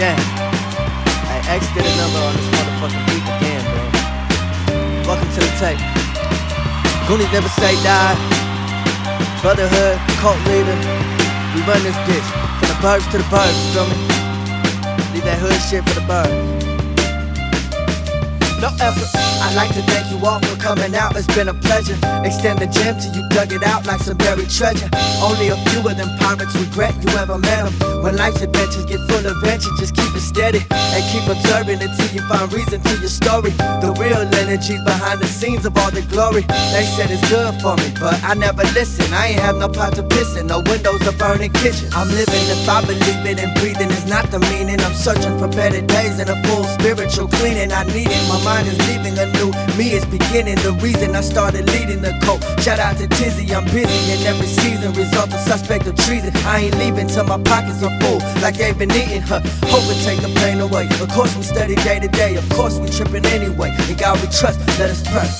[0.00, 0.16] Damn.
[1.28, 3.84] I X did a number on this motherfucking beat again, bro.
[5.04, 5.76] Welcome to the tape.
[7.06, 8.16] Goonies never say die.
[9.42, 10.72] Brotherhood, cult leader.
[11.52, 12.24] We run this bitch.
[12.56, 13.96] From the birds to the burbs, feel me?
[15.12, 16.59] Leave that hood shit for the burbs.
[18.60, 19.08] No effort.
[19.40, 21.16] I'd like to thank you all for coming out.
[21.16, 21.96] It's been a pleasure.
[22.28, 24.88] Extend the gem till you dug it out like some buried treasure.
[25.24, 27.72] Only a few of them pirates regret you ever met them.
[28.04, 32.08] When life's adventures get full of adventure, just keep it steady and keep observing until
[32.12, 33.50] you find reason to your story.
[33.80, 36.44] The real energies behind the scenes of all the glory.
[36.76, 39.08] They said it's good for me, but I never listen.
[39.12, 41.88] I ain't have no pot to piss in, no windows, a burning kitchen.
[41.96, 44.80] I'm living if I believe it and breathing is not the meaning.
[44.84, 47.72] I'm searching for better days and a full spiritual cleaning.
[47.72, 48.22] I need it.
[48.28, 50.58] My mind is leaving a new me is beginning.
[50.66, 52.42] The reason I started leading the cult.
[52.64, 54.92] Shout out to Tizzy, I'm busy in every season.
[54.92, 56.32] Result of suspect of treason.
[56.54, 59.40] I ain't leaving till my pockets are full, like they've been eating her.
[59.72, 60.86] Hope it take the pain away.
[61.04, 62.34] Of course we study day to day.
[62.42, 63.70] Of course we tripping anyway.
[63.88, 64.58] In God we trust.
[64.80, 65.30] Let us pray.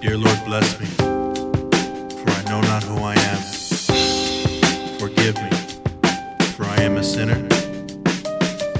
[0.00, 0.86] Dear Lord, bless me,
[2.20, 3.40] for I know not who I am.
[4.98, 5.50] Forgive me,
[6.56, 7.40] for I am a sinner.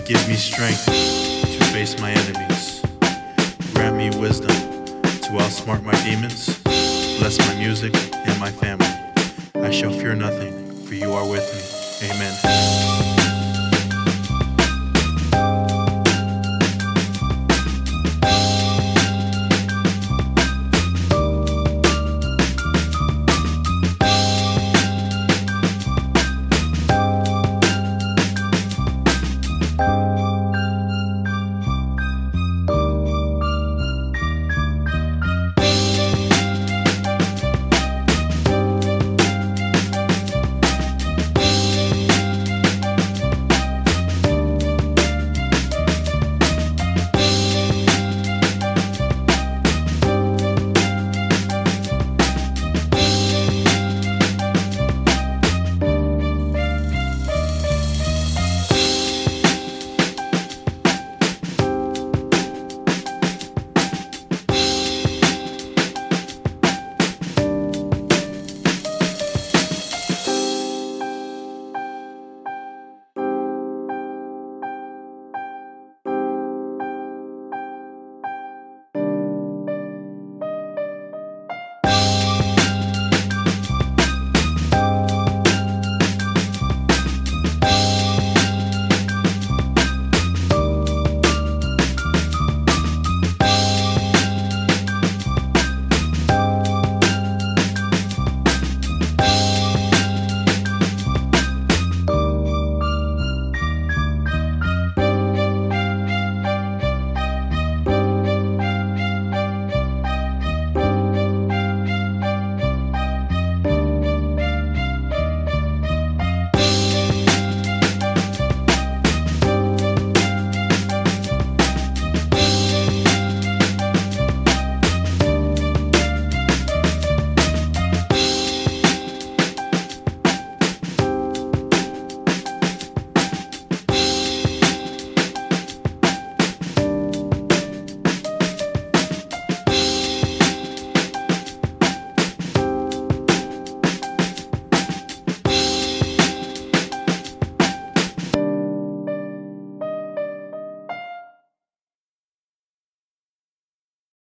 [0.09, 1.30] Give me strength
[1.73, 2.83] face my enemies.
[3.75, 4.51] Grant me wisdom
[5.03, 6.59] to outsmart my demons.
[7.19, 8.87] Bless my music and my family.
[9.55, 10.53] I shall fear nothing,
[10.87, 11.47] for you are with
[12.03, 12.11] me.
[12.11, 13.50] Amen.